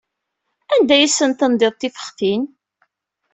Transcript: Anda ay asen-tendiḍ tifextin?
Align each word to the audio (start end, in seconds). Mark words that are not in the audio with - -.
Anda 0.73 0.93
ay 0.95 1.03
asen-tendiḍ 1.05 1.73
tifextin? 1.75 2.43